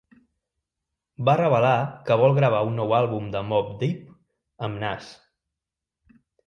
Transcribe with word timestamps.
Va 1.29 1.35
revelar 1.41 1.75
que 2.09 2.17
vol 2.23 2.35
gravar 2.39 2.63
un 2.71 2.81
nou 2.81 2.97
àlbum 3.03 3.31
de 3.37 3.47
Mobb 3.53 3.71
Deep 3.85 4.69
amb 4.69 4.85
Nas. 4.87 5.17